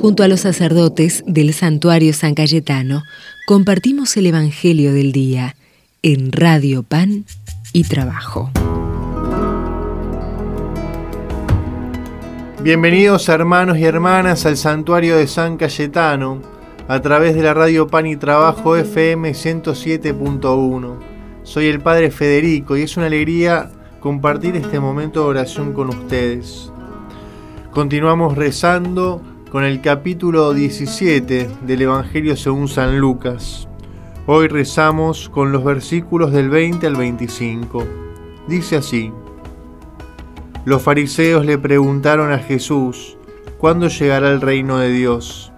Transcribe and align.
Junto 0.00 0.22
a 0.22 0.28
los 0.28 0.40
sacerdotes 0.40 1.24
del 1.26 1.52
santuario 1.52 2.12
San 2.12 2.36
Cayetano, 2.36 3.02
compartimos 3.48 4.16
el 4.16 4.26
Evangelio 4.26 4.92
del 4.92 5.10
Día 5.10 5.56
en 6.02 6.30
Radio 6.30 6.84
Pan 6.84 7.24
y 7.72 7.82
Trabajo. 7.82 8.48
Bienvenidos 12.62 13.28
hermanos 13.28 13.78
y 13.78 13.86
hermanas 13.86 14.46
al 14.46 14.56
santuario 14.56 15.16
de 15.16 15.26
San 15.26 15.56
Cayetano 15.56 16.42
a 16.86 17.00
través 17.00 17.34
de 17.34 17.42
la 17.42 17.54
radio 17.54 17.88
Pan 17.88 18.06
y 18.06 18.16
Trabajo 18.16 18.76
FM 18.76 19.32
107.1. 19.32 20.96
Soy 21.42 21.66
el 21.66 21.80
Padre 21.80 22.12
Federico 22.12 22.76
y 22.76 22.82
es 22.82 22.96
una 22.96 23.06
alegría 23.06 23.72
compartir 23.98 24.54
este 24.54 24.78
momento 24.78 25.24
de 25.24 25.26
oración 25.26 25.72
con 25.72 25.88
ustedes. 25.88 26.70
Continuamos 27.72 28.36
rezando 28.36 29.37
con 29.50 29.64
el 29.64 29.80
capítulo 29.80 30.52
17 30.52 31.48
del 31.62 31.82
Evangelio 31.82 32.36
según 32.36 32.68
San 32.68 32.98
Lucas. 32.98 33.66
Hoy 34.26 34.46
rezamos 34.46 35.30
con 35.30 35.52
los 35.52 35.64
versículos 35.64 36.32
del 36.32 36.50
20 36.50 36.86
al 36.86 36.96
25. 36.96 37.84
Dice 38.46 38.76
así, 38.76 39.10
los 40.66 40.82
fariseos 40.82 41.46
le 41.46 41.56
preguntaron 41.56 42.30
a 42.30 42.38
Jesús, 42.38 43.16
¿cuándo 43.56 43.88
llegará 43.88 44.30
el 44.30 44.42
reino 44.42 44.78
de 44.78 44.90
Dios? 44.90 45.50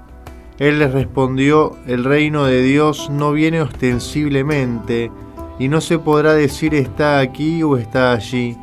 Él 0.59 0.79
les 0.79 0.93
respondió, 0.93 1.77
el 1.87 2.05
reino 2.05 2.45
de 2.45 2.63
Dios 2.63 3.11
no 3.11 3.33
viene 3.33 3.61
ostensiblemente, 3.61 5.11
y 5.59 5.67
no 5.67 5.81
se 5.81 5.99
podrá 5.99 6.35
decir 6.35 6.75
está 6.75 7.19
aquí 7.19 7.65
o 7.65 7.77
está 7.77 8.13
allí, 8.13 8.57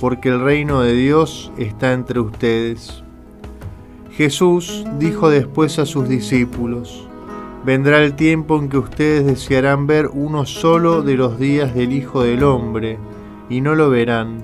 porque 0.00 0.28
el 0.28 0.40
reino 0.40 0.80
de 0.80 0.94
Dios 0.94 1.52
está 1.56 1.92
entre 1.92 2.18
ustedes. 2.18 3.04
Jesús 4.12 4.84
dijo 4.98 5.30
después 5.30 5.78
a 5.78 5.86
sus 5.86 6.06
discípulos, 6.06 7.08
Vendrá 7.64 8.02
el 8.02 8.14
tiempo 8.14 8.58
en 8.58 8.68
que 8.68 8.76
ustedes 8.76 9.24
desearán 9.24 9.86
ver 9.86 10.10
uno 10.12 10.44
solo 10.44 11.02
de 11.02 11.14
los 11.14 11.38
días 11.38 11.74
del 11.74 11.92
Hijo 11.92 12.22
del 12.22 12.42
Hombre, 12.42 12.98
y 13.48 13.62
no 13.62 13.74
lo 13.74 13.88
verán. 13.88 14.42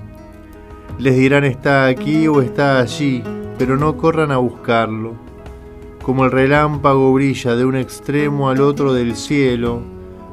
Les 0.97 1.15
dirán 1.15 1.43
está 1.43 1.85
aquí 1.85 2.27
o 2.27 2.41
está 2.41 2.79
allí, 2.79 3.21
pero 3.59 3.77
no 3.77 3.95
corran 3.95 4.31
a 4.31 4.37
buscarlo. 4.37 5.13
Como 6.01 6.25
el 6.25 6.31
relámpago 6.31 7.13
brilla 7.13 7.55
de 7.55 7.65
un 7.65 7.75
extremo 7.75 8.49
al 8.49 8.61
otro 8.61 8.93
del 8.93 9.15
cielo, 9.15 9.83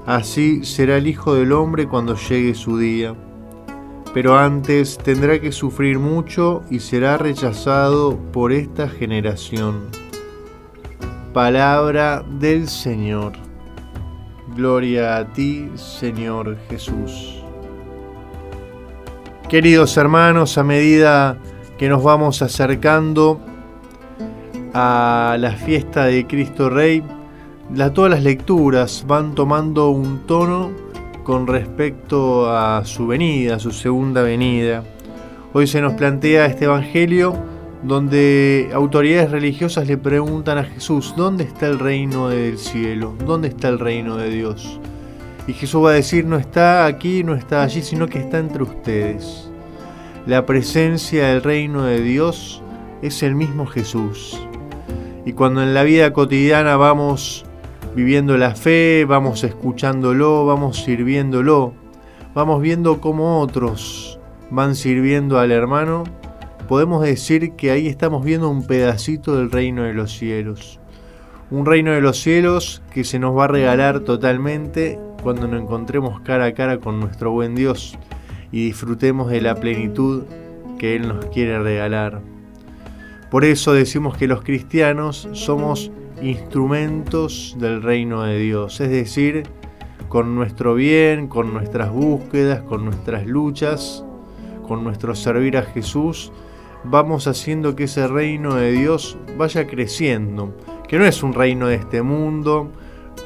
así 0.07 0.65
será 0.65 0.97
el 0.97 1.09
Hijo 1.09 1.35
del 1.35 1.53
Hombre 1.53 1.87
cuando 1.87 2.15
llegue 2.15 2.55
su 2.55 2.79
día 2.79 3.15
pero 4.17 4.39
antes 4.39 4.97
tendrá 4.97 5.39
que 5.39 5.53
sufrir 5.53 5.99
mucho 5.99 6.63
y 6.71 6.81
será 6.81 7.19
rechazado 7.19 8.17
por 8.33 8.51
esta 8.51 8.89
generación. 8.89 9.91
Palabra 11.35 12.25
del 12.41 12.67
Señor. 12.67 13.35
Gloria 14.57 15.19
a 15.19 15.31
ti, 15.35 15.69
Señor 15.75 16.57
Jesús. 16.71 17.43
Queridos 19.51 19.95
hermanos, 19.99 20.57
a 20.57 20.65
medida 20.65 21.37
que 21.77 21.91
nos 21.91 22.03
vamos 22.03 22.41
acercando 22.41 23.39
a 24.73 25.37
la 25.39 25.51
fiesta 25.51 26.07
de 26.07 26.27
Cristo 26.27 26.71
Rey, 26.71 27.03
todas 27.93 28.13
las 28.13 28.23
lecturas 28.23 29.05
van 29.07 29.35
tomando 29.35 29.91
un 29.91 30.21
tono 30.21 30.86
con 31.27 31.49
respecto 31.49 32.49
a 32.49 32.85
su 32.85 33.09
venida, 33.09 33.57
a 33.57 33.59
su 33.59 33.73
segunda 33.73 34.23
venida. 34.23 34.85
Hoy 35.53 35.67
se 35.67 35.81
nos 35.81 35.95
plantea 35.95 36.47
este 36.47 36.67
Evangelio 36.67 37.35
donde 37.83 38.71
autoridades 38.73 39.33
religiosas 39.33 39.89
le 39.89 39.99
preguntan 39.99 40.59
a 40.59 40.63
Jesús, 40.63 41.15
¿dónde 41.17 41.43
está 41.43 41.67
el 41.67 41.81
reino 41.81 42.29
del 42.29 42.59
cielo? 42.59 43.17
¿Dónde 43.27 43.49
está 43.49 43.67
el 43.67 43.81
reino 43.81 44.17
de 44.17 44.31
Dios? 44.31 44.79
Y 45.49 45.53
Jesús 45.55 45.85
va 45.85 45.91
a 45.91 45.95
decir, 45.95 46.25
no 46.25 46.37
está 46.37 46.87
aquí, 46.87 47.25
no 47.25 47.35
está 47.35 47.65
allí, 47.65 47.83
sino 47.83 48.07
que 48.07 48.21
está 48.21 48.39
entre 48.39 48.63
ustedes. 48.63 49.51
La 50.29 50.47
presencia 50.47 51.27
del 51.27 51.43
reino 51.43 51.83
de 51.83 52.03
Dios 52.03 52.63
es 53.03 53.25
el 53.25 53.35
mismo 53.35 53.67
Jesús. 53.67 54.41
Y 55.25 55.33
cuando 55.33 55.61
en 55.61 55.75
la 55.75 55.83
vida 55.83 56.13
cotidiana 56.13 56.77
vamos 56.77 57.46
viviendo 57.97 58.37
la 58.37 58.55
fe, 58.55 59.07
vamos 59.09 59.43
escuchándolo, 59.43 60.45
vamos 60.45 60.85
sirviéndolo, 60.85 61.73
vamos 62.35 62.61
viendo 62.61 63.01
cómo 63.01 63.41
otros 63.41 64.21
van 64.51 64.75
sirviendo 64.75 65.39
al 65.39 65.51
hermano, 65.51 66.05
podemos 66.69 67.03
decir 67.03 67.53
que 67.53 67.71
ahí 67.71 67.87
estamos 67.87 68.23
viendo 68.23 68.51
un 68.51 68.67
pedacito 68.67 69.39
del 69.39 69.51
reino 69.51 69.85
de 69.85 69.95
los 69.95 70.13
cielos. 70.13 70.79
Un 71.51 71.65
reino 71.65 71.93
de 71.93 72.03
los 72.03 72.21
cielos 72.21 72.83
que 72.93 73.03
se 73.03 73.19
nos 73.19 73.35
va 73.35 73.45
a 73.45 73.49
regalar 73.49 74.01
totalmente 74.01 74.99
cuando 75.23 75.49
nos 75.49 75.63
encontremos 75.63 76.21
cara 76.21 76.45
a 76.45 76.53
cara 76.53 76.77
con 76.77 77.01
nuestro 77.01 77.33
buen 77.33 77.55
Dios 77.55 77.97
y 78.53 78.67
disfrutemos 78.67 79.31
de 79.31 79.41
la 79.41 79.55
plenitud 79.55 80.25
que 80.79 80.97
Él 80.97 81.09
nos 81.09 81.25
quiere 81.27 81.59
regalar. 81.61 82.21
Por 83.31 83.45
eso 83.45 83.73
decimos 83.73 84.17
que 84.17 84.29
los 84.29 84.43
cristianos 84.43 85.29
somos 85.33 85.91
instrumentos 86.23 87.57
del 87.59 87.83
reino 87.83 88.23
de 88.23 88.39
Dios, 88.39 88.81
es 88.81 88.91
decir, 88.91 89.43
con 90.09 90.35
nuestro 90.35 90.75
bien, 90.75 91.29
con 91.29 91.53
nuestras 91.53 91.91
búsquedas, 91.91 92.63
con 92.63 92.85
nuestras 92.85 93.27
luchas, 93.27 94.05
con 94.67 94.85
nuestro 94.85 95.15
servir 95.15 95.57
a 95.57 95.63
Jesús, 95.63 96.33
vamos 96.85 97.27
haciendo 97.27 97.75
que 97.75 97.85
ese 97.85 98.07
reino 98.07 98.55
de 98.55 98.73
Dios 98.73 99.19
vaya 99.37 99.67
creciendo, 99.67 100.57
que 100.89 100.99
no 100.99 101.05
es 101.05 101.23
un 101.23 101.35
reino 101.35 101.67
de 101.67 101.77
este 101.77 102.03
mundo, 102.03 102.71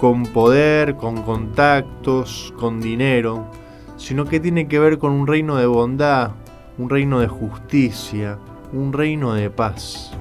con 0.01 0.25
poder, 0.25 0.97
con 0.97 1.23
contactos, 1.23 2.55
con 2.59 2.81
dinero, 2.81 3.51
sino 3.97 4.25
que 4.25 4.41
tiene 4.41 4.67
que 4.67 4.79
ver 4.79 4.99
con 4.99 5.13
un 5.13 5.27
reino 5.27 5.57
de 5.57 5.67
bondad, 5.67 6.31
un 6.79 6.89
reino 6.89 7.21
de 7.21 7.29
justicia, 7.29 8.39
un 8.73 8.93
reino 8.93 9.35
de 9.35 9.51
paz. 9.51 10.13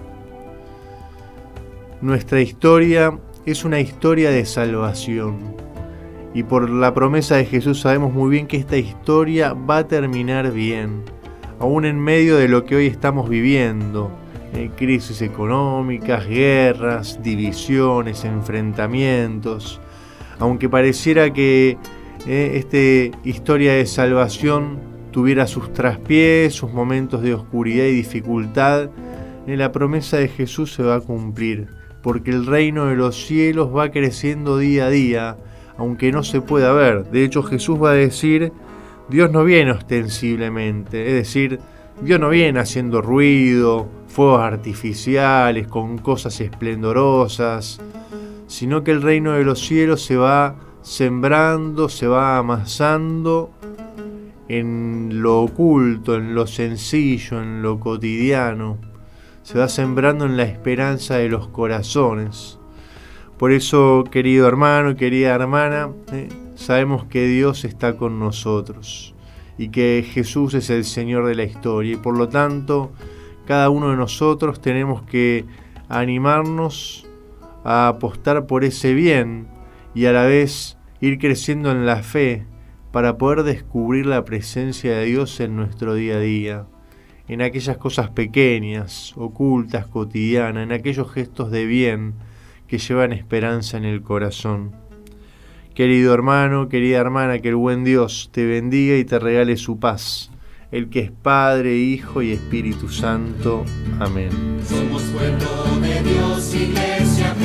Nuestra 2.02 2.42
historia 2.42 3.18
es 3.46 3.66
una 3.66 3.80
historia 3.80 4.32
de 4.32 4.46
salvación. 4.46 5.56
Y 6.34 6.44
por 6.44 6.70
la 6.70 6.94
promesa 6.94 7.36
de 7.36 7.46
Jesús 7.46 7.82
sabemos 7.82 8.14
muy 8.14 8.30
bien 8.30 8.48
que 8.48 8.58
esta 8.58 8.78
historia 8.78 9.54
va 9.54 9.78
a 9.78 9.88
terminar 9.88 10.52
bien, 10.52 11.04
aún 11.60 11.86
en 11.86 12.00
medio 12.00 12.38
de 12.38 12.48
lo 12.48 12.66
que 12.66 12.76
hoy 12.76 12.88
estamos 12.88 13.30
viviendo. 13.30 14.12
Eh, 14.54 14.72
crisis 14.76 15.22
económicas, 15.22 16.28
guerras, 16.28 17.20
divisiones, 17.22 18.26
enfrentamientos. 18.26 19.80
Aunque 20.40 20.70
pareciera 20.70 21.32
que 21.32 21.78
eh, 22.26 22.52
esta 22.56 23.18
historia 23.28 23.74
de 23.74 23.86
salvación 23.86 24.89
tuviera 25.12 25.48
sus 25.48 25.74
traspiés, 25.74 26.54
sus 26.54 26.72
momentos 26.72 27.22
de 27.22 27.34
oscuridad 27.34 27.86
y 27.86 27.92
dificultad, 27.92 28.90
la 29.48 29.72
promesa 29.72 30.18
de 30.18 30.28
Jesús 30.28 30.74
se 30.74 30.84
va 30.84 30.96
a 30.96 31.00
cumplir 31.00 31.80
porque 32.02 32.32
el 32.32 32.46
reino 32.46 32.86
de 32.86 32.96
los 32.96 33.26
cielos 33.26 33.76
va 33.76 33.92
creciendo 33.92 34.58
día 34.58 34.86
a 34.86 34.90
día, 34.90 35.38
aunque 35.78 36.12
no 36.12 36.24
se 36.24 36.42
pueda 36.42 36.72
ver. 36.72 37.10
De 37.12 37.24
hecho, 37.24 37.44
Jesús 37.44 37.82
va 37.82 37.92
a 37.92 37.96
decir, 37.96 38.52
Dios 39.10 39.32
no 39.32 39.44
viene 39.44 39.72
ostensiblemente, 39.72 41.08
es 41.08 41.14
decir, 41.14 41.60
Dios 42.02 42.20
no 42.20 42.30
viene 42.30 42.60
haciendo 42.60 43.02
ruido, 43.02 43.90
fuegos 44.08 44.42
artificiales, 44.42 45.68
con 45.68 45.98
cosas 45.98 46.40
esplendorosas, 46.40 47.82
sino 48.48 48.84
que 48.84 48.92
el 48.92 49.02
reino 49.02 49.34
de 49.34 49.44
los 49.44 49.60
cielos 49.60 50.04
se 50.04 50.16
va 50.16 50.56
sembrando, 50.82 51.90
se 51.90 52.08
va 52.08 52.38
amasando 52.38 53.52
en 54.50 55.22
lo 55.22 55.44
oculto, 55.44 56.16
en 56.16 56.36
lo 56.36 56.48
sencillo, 56.48 57.42
en 57.42 57.62
lo 57.62 57.80
cotidiano. 57.80 58.78
Se 59.44 59.58
va 59.58 59.70
sembrando 59.70 60.26
en 60.26 60.38
la 60.38 60.44
esperanza 60.44 61.16
de 61.18 61.30
los 61.30 61.48
corazones. 61.48 62.60
Por 63.38 63.52
eso, 63.52 64.04
querido 64.12 64.48
hermano, 64.48 64.96
querida 64.96 65.34
hermana, 65.34 65.92
eh, 66.12 66.28
sabemos 66.56 67.06
que 67.06 67.26
Dios 67.26 67.64
está 67.64 67.96
con 67.96 68.20
nosotros 68.20 69.16
y 69.58 69.70
que 69.70 70.06
Jesús 70.06 70.54
es 70.56 70.70
el 70.70 70.84
Señor 70.84 71.26
de 71.28 71.36
la 71.36 71.44
historia. 71.44 71.94
Y 71.94 71.98
por 71.98 72.18
lo 72.18 72.28
tanto 72.28 72.92
cada 73.46 73.70
uno 73.70 73.92
de 73.92 73.98
nosotros 73.98 74.62
tenemos 74.62 75.04
que 75.04 75.46
animarnos 75.88 77.08
a 77.64 77.88
apostar 77.88 78.46
por 78.46 78.64
ese 78.64 78.94
bien 78.94 79.48
y 79.96 80.06
a 80.06 80.12
la 80.12 80.24
vez 80.24 80.78
ir 81.02 81.18
creciendo 81.18 81.72
en 81.72 81.86
la 81.86 82.04
fe 82.04 82.46
para 82.92 83.18
poder 83.18 83.44
descubrir 83.44 84.06
la 84.06 84.26
presencia 84.26 84.98
de 84.98 85.06
Dios 85.06 85.40
en 85.40 85.56
nuestro 85.56 85.94
día 85.94 86.16
a 86.16 86.20
día 86.20 86.66
en 87.28 87.44
aquellas 87.44 87.78
cosas 87.78 88.10
pequeñas, 88.10 89.14
ocultas, 89.16 89.86
cotidianas, 89.86 90.64
en 90.64 90.72
aquellos 90.72 91.12
gestos 91.12 91.52
de 91.52 91.68
bien 91.68 92.16
que 92.68 92.80
llevan 92.80 93.14
esperanza 93.14 93.78
en 93.78 93.86
el 93.86 94.02
corazón. 94.02 94.72
Querido 95.76 96.14
hermano, 96.14 96.70
querida 96.70 96.98
hermana, 96.98 97.38
que 97.38 97.50
el 97.50 97.56
buen 97.56 97.84
Dios 97.84 98.30
te 98.34 98.48
bendiga 98.48 98.98
y 98.98 99.06
te 99.06 99.20
regale 99.20 99.58
su 99.58 99.80
paz 99.80 100.32
el 100.72 100.90
que 100.90 101.00
es 101.00 101.12
Padre, 101.12 101.78
Hijo 101.78 102.22
y 102.22 102.32
Espíritu 102.32 102.90
Santo. 102.90 103.66
Amén. 104.00 104.30
Somos 104.68 105.04
de 105.82 106.04
Dios, 106.04 106.56
iglesia 106.56 107.36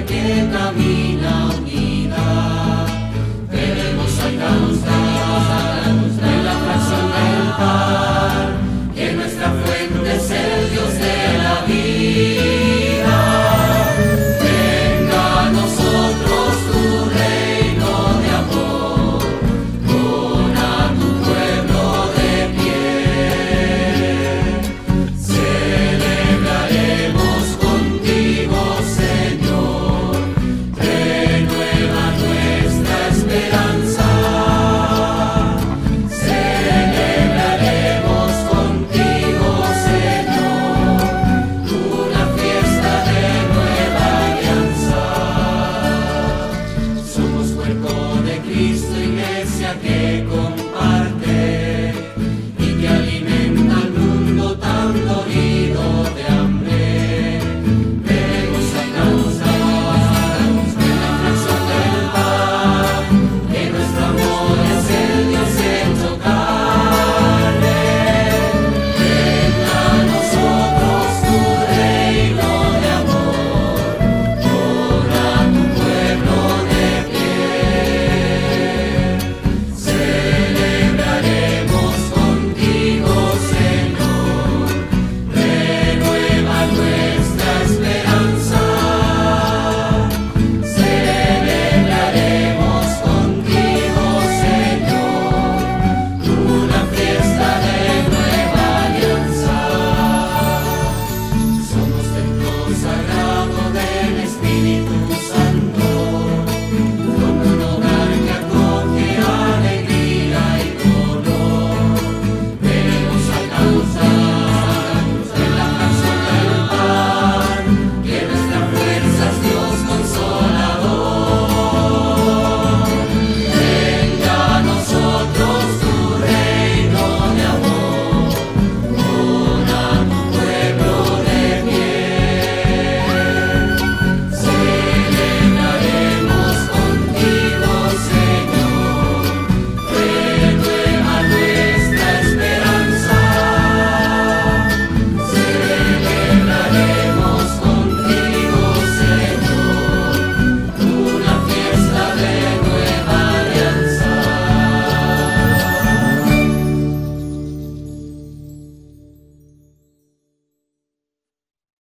again. 0.00 0.79